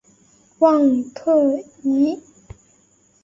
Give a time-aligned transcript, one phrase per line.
[0.57, 2.19] 旺特伊。